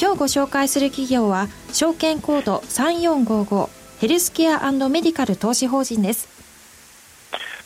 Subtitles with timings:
[0.00, 3.68] 今日ご紹介する企業は証券コード3455
[3.98, 6.26] ヘルスケアメディカル投資法人です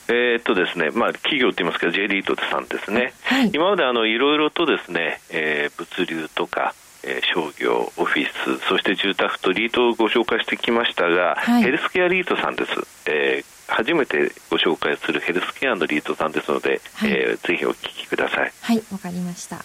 [0.09, 12.71] えー、っとですね、まあ、企業といいますか、J リートさんですね、はい、今まであのいろいろとですね、えー、物流とか、えー、商業、オフィス、そして住宅とリートをご紹介してきましたが、はい、ヘルスケアリートさんです。
[13.09, 18.53] えー初めてご紹介するヘルスケアのリートさんですので、はい、えー、ぜひお聞きください。
[18.61, 19.57] はい、わかりました。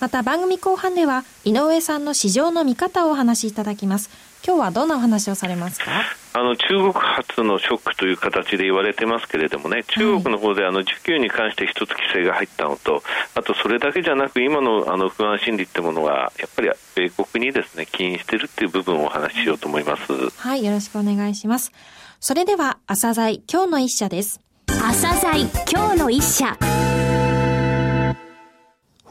[0.00, 4.10] また番組後半では井上さんの市場の見方をお話しいただきます。
[4.42, 5.90] 今日はどんなお話をされますか？
[6.32, 13.02] あの中国発のショックという形で言われてますけれどもね、中国の方であの需給に関して一つ規制が入ったのと、
[13.34, 20.30] あとそれだけじゃなく、今のあの不安心理ってものが、やっぱり米国にですね起因しているっていう部分をお話ししようと思います。
[20.38, 21.72] はい、よろしくお願いします。
[22.20, 24.40] それでは、朝鮮今日の一社です。
[24.66, 26.56] 朝鮮今日の一社。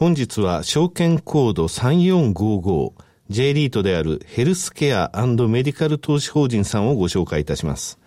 [0.00, 2.92] 本日は証券コード3455
[3.28, 7.98] J リートであるヘルスケアメディカル投資法人さんをご紹介いたします。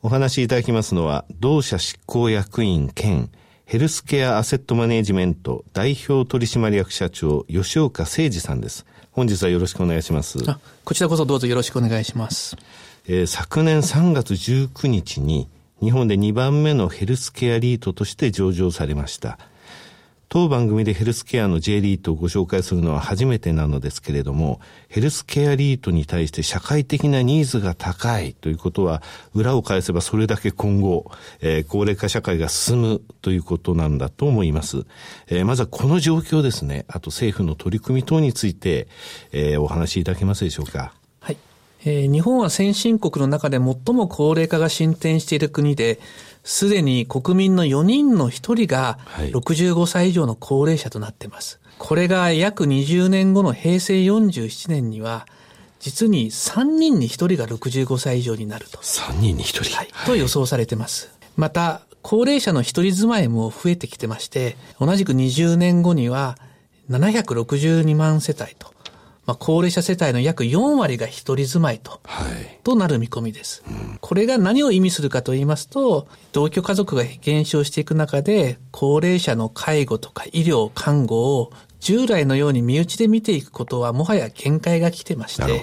[0.00, 3.28] お話しいただきますのは、同社執行役員兼
[3.66, 8.86] ヘルスケアアセットマネジメント代表取締役社長吉岡誠二さんです。
[9.12, 10.38] 本日はよろしくお願いします。
[10.82, 12.56] こちらこそどうぞよろしくお願いします。
[13.06, 15.46] えー、昨年3月19日に
[15.82, 19.38] 日本で2番目のヘルスケアリートとして上場されました。
[20.28, 29.02] 当番組でヘルスケアの J リートをご紹介するのは初めてなのですけれども、ヘルスケアリートに対して社会的なニーズが高いということは、
[29.34, 31.10] 裏を返せばそれだけ今後、
[31.40, 34.84] えー、高齢化社会が進むということなんだと思います。
[35.28, 38.86] えー、まずはこの状況ですね、あと政府の取り組み等について、
[39.32, 40.92] えー、お話しいただけますでしょうか。
[41.84, 41.92] はい。
[41.94, 46.00] えー、日本は先進国の中で最も高齢化が進展している国で、
[46.44, 48.98] すでに国民の4人の1人が
[49.32, 51.60] 65歳以上の高齢者となっています。
[51.78, 55.26] これが約20年後の平成47年には、
[55.80, 58.78] 実に3人に1人が65歳以上になると。
[58.78, 61.10] 3人に1人、はい、と予想されています。
[61.36, 66.38] また、高齢者の一人住まいも増えてきてまして、同じく20年後には
[66.90, 68.72] 762万世帯と、
[69.28, 85.62] まあ、高齢者世帯の約4割が一人住まいと、はい、となる見込みです、うん、これが何を意味するかと言いますと、同居家族が減少していく中で、高齢者の介護とか医療、看護を従来のように身内で見ていくことはもはや限界が来てまして、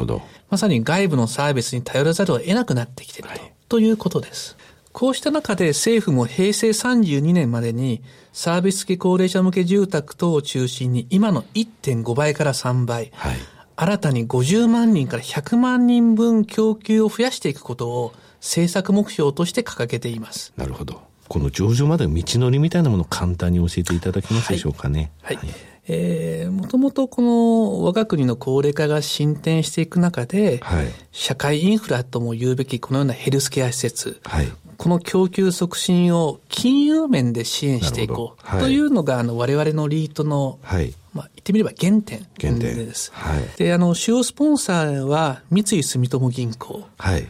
[0.51, 4.57] まさに外部のサービスに頼らざるを得なくなってきているとはい、ということです。
[4.91, 13.35] こうした中で政府も平成32年までにサービス付き高齢者向け住宅等を中心に今の1.5倍から3倍、はい
[13.75, 20.53] 新たに50万人から100万人分供給を増やしていくことを政策目標として掲げています。
[20.55, 21.01] なるほど。
[21.27, 25.11] この上場までの道のりみたいなものを簡単に教えていただけますでしょうかね。
[25.23, 25.37] はい。
[25.37, 25.47] はい、
[25.87, 43.09] えー、もともとこの我が国の高齢化が進展していく中で、はい、社会インフラとも言うべきこのようなヘルスケア施設、はい、この供給促進を金融面で支援していこうというのが、あの我々のリートの、はいまあ、言ってみれば原点です。
[43.13, 46.83] はい、で、あの、主要スポンサーは三井住友銀行。
[46.97, 47.25] はい。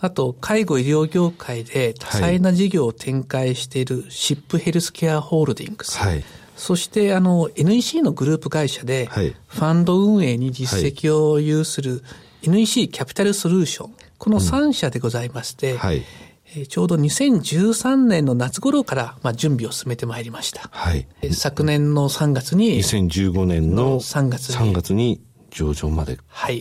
[0.00, 5.98] あと、介護医療業界で多彩な事業を展開しているシップヘルスケアホールディングス。
[5.98, 6.24] はい。
[6.56, 12.04] そして、あの、NEC のグループ会社で、ファンド運営に実績を有する
[12.44, 13.94] NEC キャピタルソリューション。
[14.18, 16.04] この3社でございまして、うん、はい。
[16.68, 20.68] ちょうど2013年の夏頃から、まあ、準備を進めてまいりました。
[20.72, 21.06] はい。
[21.32, 22.78] 昨年の3月に。
[22.82, 24.56] 2015年の3月に。
[24.56, 25.20] 3月に
[25.50, 26.18] 上場まで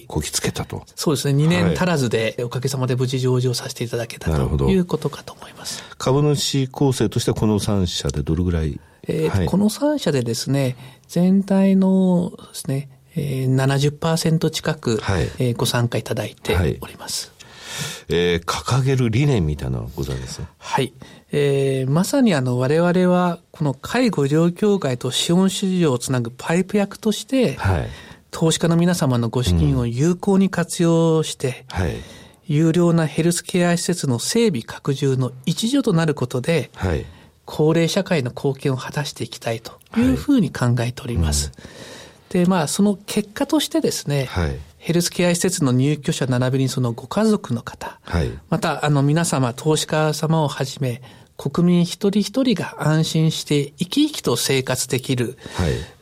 [0.08, 1.44] こぎつけたと、はい、そうですね。
[1.44, 5.84] 2年足らずで、おかげさまで無事上場させていただけたということかと思います。
[5.98, 8.80] 株主構成としてはこの3社でどれぐらい？
[9.08, 10.76] えー、はい、この3社でですね、
[11.08, 17.32] 全体のですね、えー、70%近く、はい、えー、ご参加いただいております。
[18.08, 20.42] えー、掲げる理念みたいなのございます？
[20.58, 20.94] はい。
[21.32, 27.88] えー、まさにあの我々はこの介護医療協会と資本市場をつなぐパイプ役として、はい、
[28.32, 31.96] 投資家の皆様のご資金を有効に活用して、うん、はい、
[32.48, 37.06] 有料なヘルスケア施設の整備拡充の一助となることで、はい、
[37.46, 41.52] 高齢社会の貢献を果たしていきたいというふうに考えております。
[41.56, 41.68] はい
[42.40, 44.58] うん、で、まあその結果としてですね、はい、
[44.90, 51.04] ヘルスケア施設の入居者並びにそのご家族の方、はい、またあの皆様、投資家様をはじめ、
[51.38, 55.38] 国民一人一人が安心して生き生きと生活できる、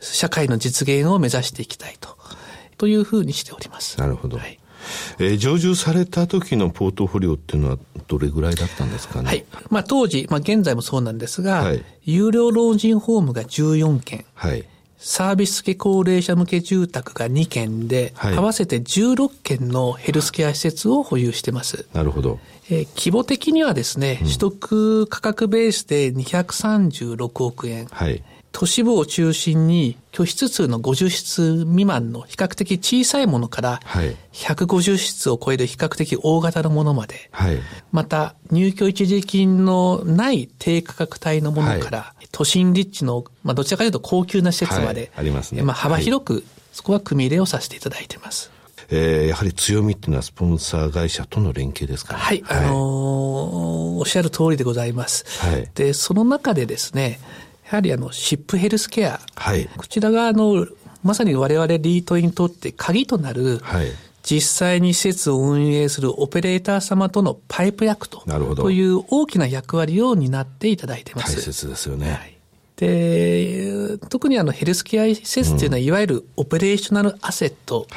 [0.00, 2.16] 社会の実現を目指していきたいと、
[2.78, 4.00] というふうにしております。
[4.00, 4.38] なるほど。
[4.38, 4.58] はい、
[5.18, 9.28] えー、上場された時のポートフォリオっていうのはどれぐらいだったんですかね？
[9.28, 9.44] はい。
[9.68, 14.24] まあ当時、まあ現在もそうなんですが、はい、有料老人ホームが14件。
[14.32, 14.64] はい。
[14.98, 21.86] サービス付き高齢者向け住宅が2件で、はい、合わせて16件のヘルスケア施設を保有してます。
[21.92, 22.40] なるほど。
[22.68, 27.86] えー、規模的にはですね、うん、取得価格ベースで236億円。
[27.86, 28.22] はい。
[28.52, 33.80] 都市部を中心に居室数の50室未満の比較的小さいものから
[34.32, 37.58] 150室を超える比較的大型のものまで、はい、
[37.92, 45.62] また入居一時金のない低価格帯のものから都心立地の、まあ、どちらかというと高級な施設まで、ありますね。
[45.62, 48.50] まあ、幅広く、そこは組み入れをさせていただいています。
[48.90, 52.74] えー、やはり強みっていうのはスポンサー会社との連携ですか、ね、はい、はい、あのー、
[53.98, 55.24] おっしゃる通りでございます。
[55.46, 57.18] はい、で、その中でですね、や
[57.76, 59.20] はりあの、シップヘルスケア。
[59.34, 59.68] はい。
[59.76, 60.66] こちらがあの、
[61.02, 63.86] まさに我々リートにとって鍵となる、はい。
[64.22, 68.20] 実際に施設を運営するオペレーター様とのパイプ役と
[68.56, 71.36] という大きな役割を担っていといいただてます。
[71.36, 72.10] 大切ですよね。
[72.10, 72.38] はい
[72.78, 77.88] で、特にあのヘルスケア施設っていうのは、いわゆるオペレーショナルアセット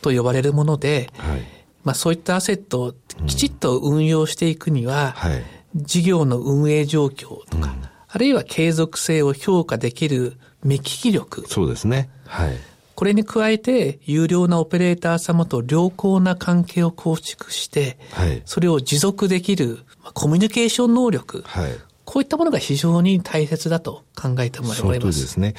[0.00, 1.42] と呼ばれるもので、はい、
[1.82, 2.94] まあそういったアセットを
[3.26, 5.44] きちっと運用していくには、うんはい、
[5.74, 7.77] 事業の運営状況とか、うん、
[8.08, 11.46] あるいは継続性を評価できる目利き力。
[11.46, 12.08] そうですね。
[12.26, 12.56] はい。
[12.94, 19.84] これに加えて、有料なオペレーター様と良好な関係を構築して、はい、それを持続できる
[20.14, 21.72] コミュニケーション能力、はい、
[22.04, 24.82] こういったものが非常に大切だと考えてもらいます。
[24.82, 25.54] そうですね。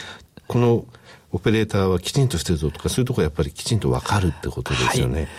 [0.47, 0.85] この
[1.31, 5.21] オペレーターはきちんとしてるぞとか、そういうところやっぱりきちんとわかるってことですよね。
[5.21, 5.29] はい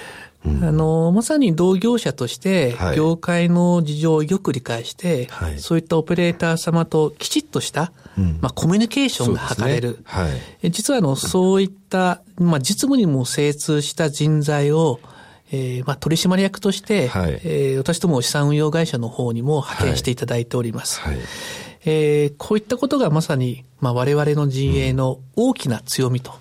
[0.45, 9.91] うん、あの、まさに同業者として、業界の事情をよく理解して、はい、そういったオペレーター様ときちっとした、うん、まあ、コミュニケーションが図れる。
[9.91, 10.29] ねは
[10.63, 15.01] い、実は、あの、そういった、まあ、実務にも精通した人材を、
[15.53, 21.01] えー、まあ、取締役として、はい、えー、私ども資産運用会社の方にも派遣していただいております。
[21.01, 21.19] はい、
[21.85, 26.33] えー、こういったことがまさに、まあ、我々の陣営の大きな強みと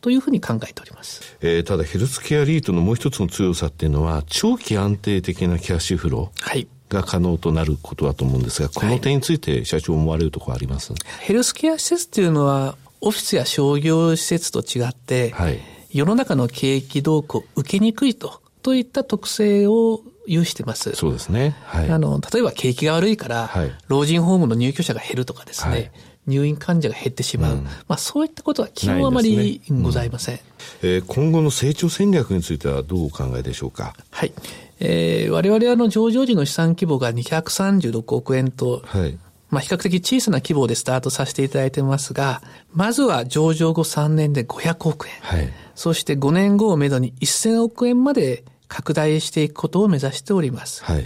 [0.00, 1.36] というふうに考えております。
[1.40, 6.48] えー、ただヘルスケアリートのもう一つの強さっていうのは、長期安定的なキャッシュフロー。
[6.48, 6.68] はい。
[6.90, 15.60] が可能となることだと思うんですが、この点について社長思われるところあります、はい、ヘルスケア施設っていうのは、オフィスや商業施設と違って、はい、
[15.92, 20.92] 世の中の景気動向を受けにくいと、といった特性を有してます。
[20.94, 21.56] そうですね。
[21.64, 25.90] はい、あの、例えば景気が悪いから、はい、老人ホームの入居者が減るとかですね、はい
[26.30, 30.42] 入院患者が減ってしまう、うん、まあ、そういったことは基本あまりございません、ね
[30.82, 33.94] うん、えー、今後の成長戦略についてはどうお考えでしょうか？
[34.10, 34.32] はい。
[34.80, 39.18] えー、我々はの上場時の資産規模が236億円と、はい、
[39.50, 42.40] まあ、比較的小さな規模でスタートさせていただいてますが、
[42.72, 45.14] まずは上場後3年で500億円。
[45.20, 50.82] はい、そして5年後をめどに1000億円まで拡大していくことを目指しております。
[50.84, 51.04] はい、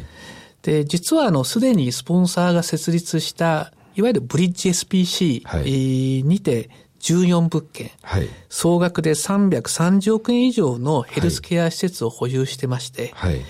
[0.63, 6.71] で、実はあの、すでにスポンサーが設立したいわゆるブリッジ SPC にて
[7.01, 13.43] 14物件、はい、総額で330億円以上のヘルスケア施設を保有してまして、はい、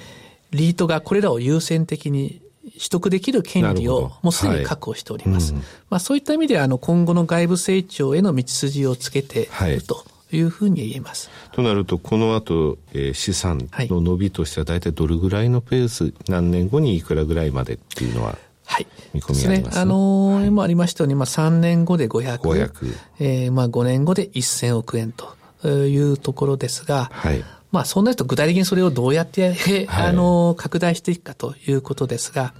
[0.50, 5.52] リートがこれらを優先的に取得できる権利をもうすでに確保しております。
[5.52, 5.60] はい。
[5.60, 10.04] うん、まあ、そういった意味であの今後の外部成長への道筋をつけていると。
[10.32, 11.30] いうふうに言えます。
[11.52, 18.86] となると、この後、えー、資産の伸びとしては大体どれぐらいのペース、何年後にいくらぐらいまでっていうのははい。
[19.12, 19.82] 見込みありますね。
[19.82, 22.38] あのー、今ありましたように、まあ3年後で500。
[22.38, 22.96] 500。
[23.20, 25.36] えー、まあ5年後で1000億円と
[25.68, 27.44] いうところですが、はい。
[27.72, 32.54] まあそうなると具体的にそれをどうやって、はい、あのー、拡大していくかということですが、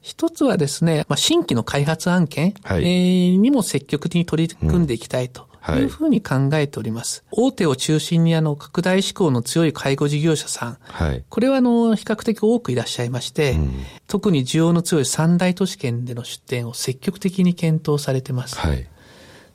[0.00, 7.24] 一つはですね、まあ、新規の開発案件、はい、えー、にも積極的に取り組んでいきたいというふうに考えております。
[7.30, 13.72] はい、大手を中心にあの拡大志向の強い介護事業者さん、はい、これはあの比較的多くいらっしゃいまして、うん、
[14.06, 18.58] 特に需要の強い三大都市圏での出店を積極的に検討されてます。
[18.58, 18.86] はい、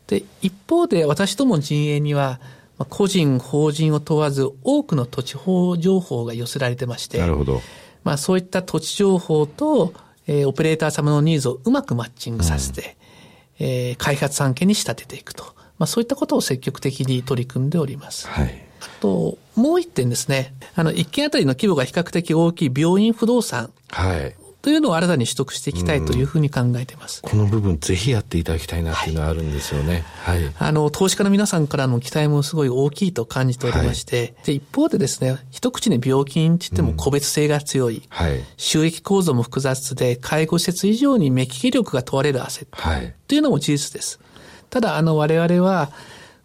[0.07, 2.39] で一方で私ども陣営には
[2.89, 7.61] 個人、法人を問わず多くの土地法情報が寄せられてまして、なるほど。
[8.03, 9.93] まあそういった土地情報と、
[10.27, 12.97] えー、オペレーター様のニーズをうまくマッチングさせて、
[13.59, 15.53] うん、えー、開発案件に仕立てていくと。
[15.83, 18.25] まあ、そういったことを積極的に取り組んでおります。
[18.29, 18.65] はい。
[18.79, 20.53] あと、もう一点ですね。
[20.75, 23.69] あの、一件あたりの規模が比較的大きい病院不動産。
[23.89, 24.33] はい。
[24.61, 27.21] というのを新たに取得していきたいというふうに考えています。
[27.21, 30.05] この部分ぜひやっていただきたいなっていうのはあるんですよね。
[30.23, 30.39] はい。
[30.57, 38.41] あの、投資家の皆さんからの期待もすごい大きいと感じておりまして、はい、で、一方でですね、一口に病気って言っても個別性が強い、うん、はい。
[38.55, 42.81] 収益構造も複雑で、介護施設以上に目利き力が問われるアセット。
[42.81, 43.13] はい。
[43.27, 44.21] というのも事実です。
[44.73, 45.91] ただ、あの、我々は、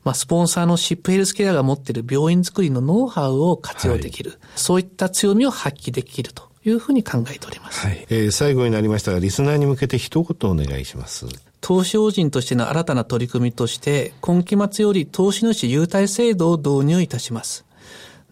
[0.05, 7.87] まあ、スポンサーのシップヘルスケアが持っている病院作りのノウハウを活用できる、はい、そういった強みを発揮できるというふうに考えております。
[7.87, 8.07] はい。
[8.11, 11.25] えー、最後になりましたが、リスナーに向けて一言お願いします。
[11.63, 17.65] 投資法人としての新たな取り組みとして、今期末より投資主優待制度を導入いたします。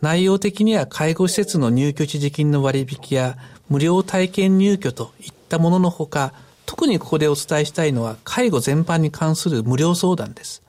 [0.03, 3.39] 内容的には介護施設の入居地時金の割引や
[3.71, 6.35] 無料体験入居といったもののほか、
[6.67, 10.63] 特にここでお伝えしたいのは介護全般に関する無料相談です。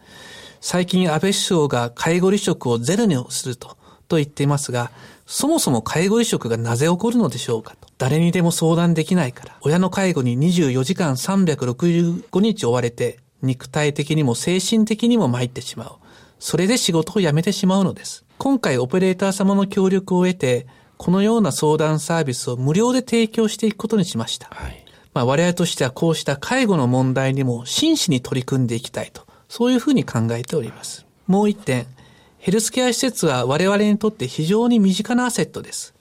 [0.61, 3.77] 最近安倍首相が介護離職をゼロにすると、
[4.07, 4.91] と言っていますが、
[5.25, 7.87] そもそも介護離職がなぜ起こるのでしょうかと。
[7.97, 15.91] 誰にでも相談できないから、親の介護に24時間365日追われて、肉体的にも精神的にも参ってしまう。
[16.39, 18.23] それで仕事を辞めてしまうのです。
[18.37, 24.47] 今回オペレーター様の協力を得て、このような相談サービスを無料で提供していくことにしました。
[24.51, 24.85] はい、
[25.17, 31.07] まあ我々としてはこうした介護の問題にも真摯に取り組んでいきたいとそういうふうに考えております。
[31.25, 31.87] もう一点、
[32.37, 35.95] ヘルスケア施設は我々にとって非常に身近なアセットです。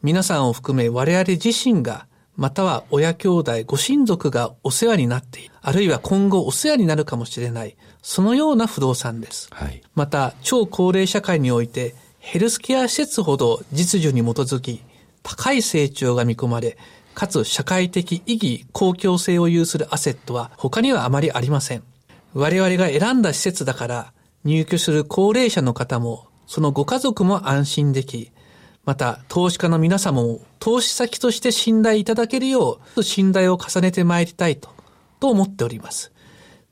[0.00, 9.48] 皆さんを含め我々自身が、または親兄弟、ご親族がお世話になっている、あるいは今後お世話になるかもしれない、そのような不動産です。
[9.50, 14.82] はい、また、超高齢社会において、ヘルスケア施設ほど実需に基づき、
[15.24, 16.78] 高い成長が見込まれ、
[17.14, 21.82] かつ社会的意義、公共性を有するアセットは他にはあまりありません。
[22.34, 24.12] 我々が選んだ施設だから
[24.44, 28.30] 入居する高齢者の方もそのご家族も安心でき、
[28.84, 34.70] また投資家の皆様も投資先として信頼いただけるよう信頼を重ねてまいりたいと、
[35.20, 36.12] と思っております。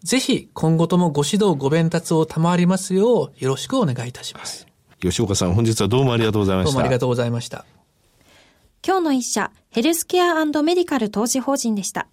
[0.03, 4.67] ぜひ今後ともご指導ご鞭達を賜りますようよろしくお願いいたします。
[5.01, 6.71] 吉岡さん本日はどうもありがとうございました。
[6.73, 7.65] どうもありがとうございました。
[8.87, 12.09] 今日の一社、ヘルスケアメディカル投資法人でした。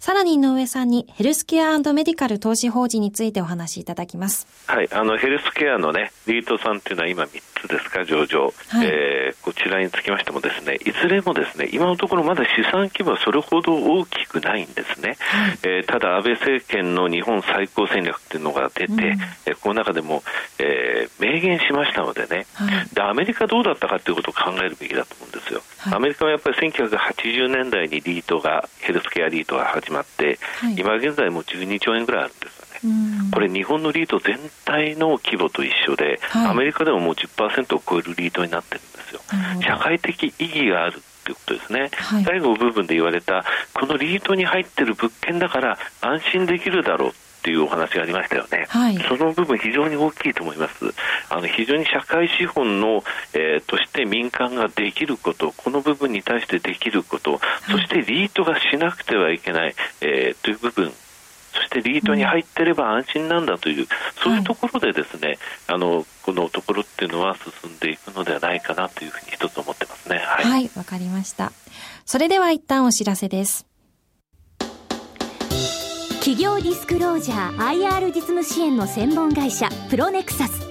[0.00, 4.48] さらに井上さんにヘルスケアメディカル投資法人についてお話しいただきます。
[4.66, 8.44] はい、あのヘルスケアのね、リートさんっていうのは今3つですか、上場。
[8.68, 15.16] はい、えー、こちらにつきましてもですね、いずれもですね、今のところまだ資産規模はそれほど大きくないんですね。
[15.18, 18.98] はい、えー、ただ安倍政権の日本最高戦略っていうのが出て、うん、
[19.46, 20.22] えこの中でも、
[20.58, 25.62] えー、明言しましたのでね、はい、で、アメリカどうだったかということを考えるべきだと思うんですよ。
[25.92, 32.55] アメリカはやっぱり1980年代にリートが、ヘルスケアリートが始まって、はい、今現在も12兆円ぐらいあるんです。
[33.32, 39.20] これ日本のリート全体の規模と一緒で、はい、アメリカでももう10%を超えるリートになってるんですよ。
[39.62, 50.92] 社会的意義があるということですね、はい、最後の部分で言われた、このリートに入ってる物件だから安心できるだろうというお話がありましたよね、はい、その部分、非常に大きいと思います、
[51.30, 53.04] あの非常に社会資本の、
[53.34, 57.40] えー、として民間ができること、この部分に対してできること、
[57.70, 60.92] そしてリートがしなくてはいけない、えー、という部分、
[61.56, 63.86] そしてリートに入ってれば安心なんだという、
[64.22, 70.18] そういうところでですね、あのこのところっていうのは進んでいくのではないかなというふうに一つ思ってますね。
[70.18, 71.52] はい、わ、はい、かりました。
[72.04, 73.66] それでは一旦お知らせです。
[76.20, 80.66] 企業ディスクロージャー IR 実務支援の専門会社プロネクサス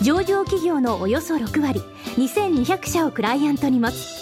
[0.00, 1.80] 上場企業のおよそ6割
[2.16, 4.21] 2200社をクライアントに持つ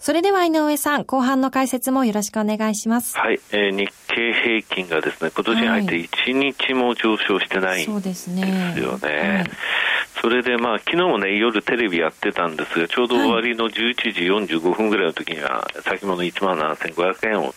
[0.00, 3.18] それでは井上さん、後半の解説もよろしくお願いします。
[3.18, 8.42] はい、えー、日経平均がですね、今年に入って1日も上昇してないんですよね。
[8.42, 8.48] は
[9.12, 9.50] い、はい、
[10.22, 13.94] それでまあ昨日もね夜テレビやってたんですがちょうど終わりの11
[14.48, 17.54] 時45分ぐらいの時には先物1万7500円を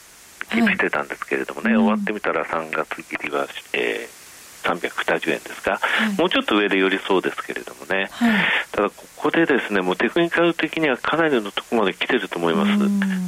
[0.52, 4.23] キープしてたんですけれどもね、はい、終わってみたら3月切りは、えー
[4.64, 5.80] 320円ですか、は
[6.10, 12.72] い、もうちょっと上で寄りそうですけれどもね、はい、ただここでですねもうテクニカル的にはかなりのところまで来てると思います。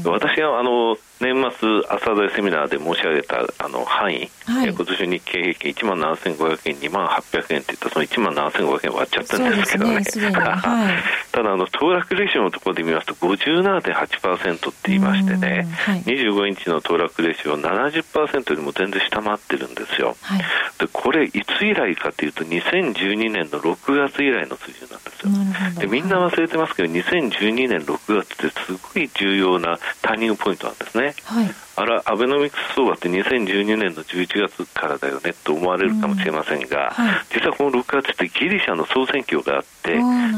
[0.09, 10.05] 私はあの年末朝鮮セミナーで申し上げたあの範囲、はい、今年日経平均1万7500円、2万800円っていったその1万7500円割っちゃったんですけどね、ねはい、
[11.31, 20.39] ただあの、騰落レシオのところで見ますと57.8%って言いましてね、はい、25インチの騰落レシオ70%よりも全然下回ってるんですよ、はい、
[20.77, 25.81] でこれ、れいつ以来かというと2012年の6月以来の水準なんですよ。
[25.81, 37.05] でみんな忘れてますけど、はい、2012年6月ってすごい重要なターニングポイントなんですね、はい、あらアベノミクス相場って2012年の11月からだよねと思われるかもしれませんが、うん。
[37.05, 39.97] はい、実はこの6月ってギリシャの総選挙があって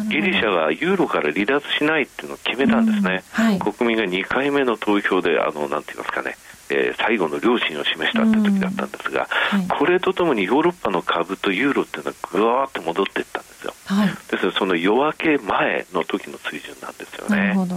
[0.10, 3.24] ギリシャがユーロから離脱しないっていうのを決めたんですね、
[3.60, 6.36] 国民が2回目の投票であのなんて言いますかね
[6.70, 17.68] えー、最後の良心を示したという時だったんですが、はい、これとともにヨーロッパの株とユーロっていうのはぐわーって戻っていったんですよ、はい、ですからその夜明け前の時の水準なんですよね、はい、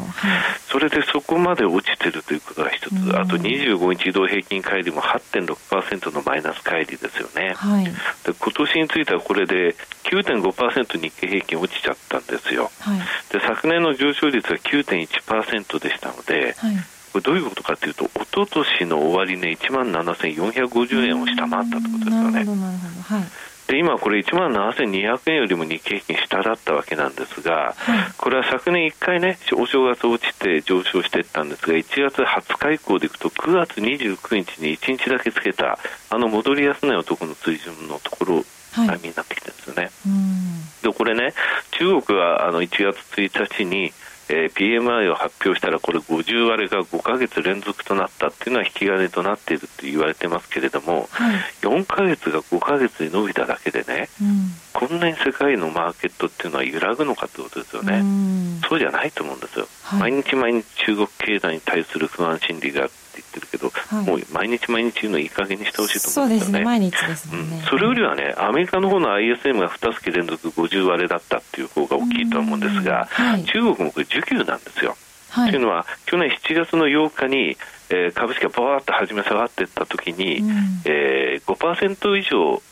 [0.68, 7.90] それでそこまで落ちてるということが一つ、あと25日移動平均乖離も8.6%のマイナス乖離ですよね、はい、で
[8.38, 12.70] 今年についてはこれで9.5%日経平均落ちちゃったんですよ、
[13.30, 16.54] で昨年の上昇率は9.1%でしたので、
[17.12, 22.44] これどういうことかというと、一昨年の終値、ね、1万7450円を下回ったということですよね。
[23.02, 23.24] はい。
[23.70, 35.78] で今、これ1万7200円よりも日経平均下だったわけなんですが、はい、これは昨年1回ね、お正月落ちて上昇していったんですが、1月20日以降でいくと、9月29日に1日だけつけた、
[36.10, 38.44] あの戻りやすい男の水準のところ、
[38.76, 39.90] 並みになってきてるんですよね。
[40.82, 41.32] でこれね、
[41.70, 43.92] 中国はあの1月1日に、
[44.32, 66.58] えー、PMI を発表したらこれ50割れが5か月連続となったっていうのは引き金となっていると言われてますけれども、はい、4か月が5か月に伸びただけでね、うん、こんなに世界のマーケットっていうのは揺らぐのかということですよね、うそうじゃないと思うんですよ、はい、毎日毎日中国経済に対する不安心理がって言ってるけど、はい、もう毎日毎日言うのいい加減にしてほしいと思うんですよね。
[66.58, 74.96] そうですね、毎日ですね、うん、それよりはね、アメリカの方の ISM が2月連続50割れだったっていう方が大きいと思うんですが、はい、中国もこれ需給なんですよ。
[75.30, 77.56] はい、というのは、去年7月の8日に、
[77.90, 82.62] えー、株式がバーッと始め下がっていったときに、うん、えー、5%以上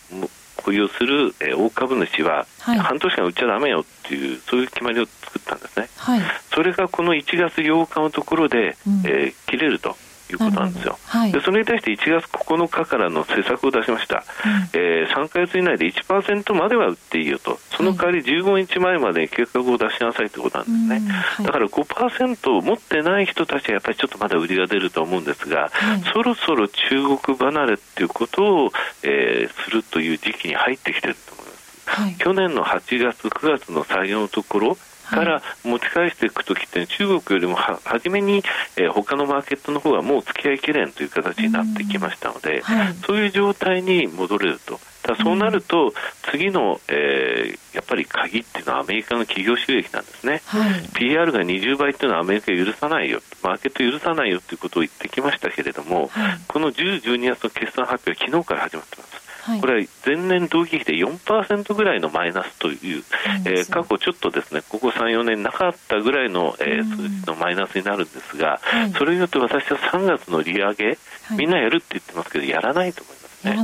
[0.63, 5.89] 保有する、えー、大株主は、はい、半年間売っちゃだめよっていう、そういう決まりを作ったんですね。
[5.97, 6.21] はい、
[6.53, 9.97] それがこの1月8日のところで、うん、えー、切れると。
[10.33, 32.19] いうことなんですよ、はい、でそれに対して1月9日からの施策を出しました、うん、えー、3か月以内で1%までは売っていいよと、その代わり15日前まで計画を出しなさいということなんですね、はい、だから5%を持ってない人たちはやっぱりちょっとまだ売りが出ると思うんですが、はい、そろそろ中国離れっていうことを、えー、するという時期に入ってきてると思います。
[32.19, 38.43] 去年の8月、9月の最後のところ、から持ち返していくときって、中国よりもは初めに、
[38.77, 44.79] えー、他のマーケットの方はもう付き合いきれんという形になってきましたので、はい、そういう状態に戻れると。
[45.03, 45.95] だそうなると、
[46.31, 59.28] 次の、えー、やっぱり鍵っていうのはアメリカの企業収益なんですね、はい、PR が20倍っていうのはアメリカ許さないよ、マーケット許さないよということを言ってきましたけれども、はい、この10、12月の決算発表は昨日から始まってます。
[59.61, 63.03] これは前年同期比で4%ぐらいのマイナスという、
[63.47, 68.61] えー、過去ちょっとですねここ3、4年なかったぐらいの、えー、数字のマイナスになるんですが、
[68.97, 70.99] それによって私は3月の利上げ、
[71.37, 73.19] みんなやるって言ってますけど、やらないと思います。
[73.45, 73.55] ね、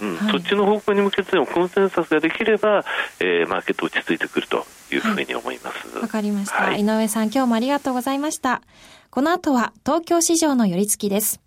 [0.00, 2.84] うん、そっちの方向に向けてもコンセンサスができれば、
[3.20, 5.88] えー、マーケット落ち着いてくるというふうに思います。
[5.94, 8.62] わ、はい、かりました、はい、井上さん、今日もありがとうございました。
[9.10, 11.40] この後は東京市場の寄り付きです。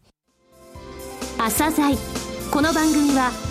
[1.38, 1.95] 朝鮮。
[2.51, 3.50] この番組は